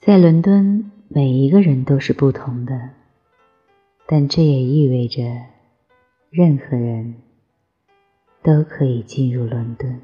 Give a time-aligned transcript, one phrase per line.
[0.00, 2.88] 在伦敦每一个人都是不同的
[4.06, 5.22] 但这也意味着
[6.30, 7.16] 任何人
[8.42, 10.00] 都可以进入伦敦。